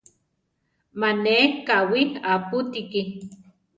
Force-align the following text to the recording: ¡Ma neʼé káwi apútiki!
¡Ma 0.99 1.09
neʼé 1.23 1.43
káwi 1.67 2.01
apútiki! 2.31 3.01